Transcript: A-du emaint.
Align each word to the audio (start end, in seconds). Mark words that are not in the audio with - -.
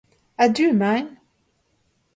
A-du 0.43 0.65
emaint. 0.71 1.09